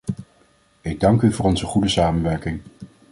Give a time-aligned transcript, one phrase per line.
[0.81, 2.61] Ik dank u voor onze goede samenwerking.